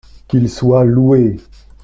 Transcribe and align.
Qu’il 0.27 0.49
soit 0.49 0.83
loué. 0.83 1.37